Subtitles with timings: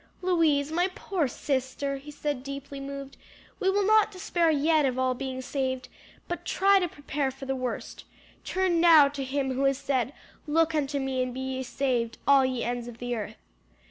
[0.23, 3.17] "Louise, my poor sister," he said, deeply moved,
[3.59, 5.89] "we will not despair yet of all being saved;
[6.27, 8.05] but try to prepare for the worst,
[8.43, 10.11] turn now to him who has said,
[10.47, 13.37] Look unto me and be ye saved all ye ends of the earth."